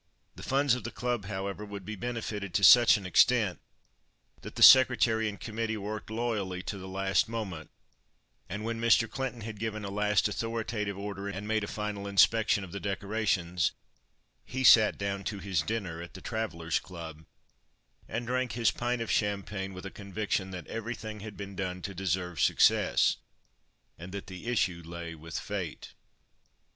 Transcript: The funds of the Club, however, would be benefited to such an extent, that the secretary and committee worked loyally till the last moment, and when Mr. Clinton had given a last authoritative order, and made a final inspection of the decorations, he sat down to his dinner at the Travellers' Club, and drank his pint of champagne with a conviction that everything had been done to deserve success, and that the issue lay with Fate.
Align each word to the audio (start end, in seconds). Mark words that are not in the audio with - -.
The 0.35 0.41
funds 0.41 0.73
of 0.73 0.83
the 0.83 0.89
Club, 0.89 1.25
however, 1.25 1.63
would 1.63 1.85
be 1.85 1.95
benefited 1.95 2.55
to 2.55 2.63
such 2.63 2.97
an 2.97 3.05
extent, 3.05 3.59
that 4.41 4.55
the 4.55 4.63
secretary 4.63 5.29
and 5.29 5.39
committee 5.39 5.77
worked 5.77 6.09
loyally 6.09 6.63
till 6.63 6.79
the 6.79 6.87
last 6.87 7.29
moment, 7.29 7.69
and 8.49 8.63
when 8.63 8.81
Mr. 8.81 9.07
Clinton 9.07 9.41
had 9.41 9.59
given 9.59 9.85
a 9.85 9.91
last 9.91 10.27
authoritative 10.27 10.97
order, 10.97 11.27
and 11.29 11.47
made 11.47 11.63
a 11.63 11.67
final 11.67 12.07
inspection 12.07 12.63
of 12.63 12.71
the 12.71 12.79
decorations, 12.79 13.73
he 14.43 14.63
sat 14.63 14.97
down 14.97 15.23
to 15.25 15.37
his 15.37 15.61
dinner 15.61 16.01
at 16.01 16.15
the 16.15 16.19
Travellers' 16.21 16.79
Club, 16.79 17.23
and 18.09 18.25
drank 18.25 18.53
his 18.53 18.71
pint 18.71 19.03
of 19.03 19.11
champagne 19.11 19.71
with 19.71 19.85
a 19.85 19.91
conviction 19.91 20.49
that 20.49 20.65
everything 20.65 21.19
had 21.19 21.37
been 21.37 21.55
done 21.55 21.83
to 21.83 21.93
deserve 21.93 22.41
success, 22.41 23.17
and 23.99 24.11
that 24.13 24.25
the 24.25 24.47
issue 24.47 24.81
lay 24.83 25.13
with 25.13 25.37
Fate. 25.37 25.93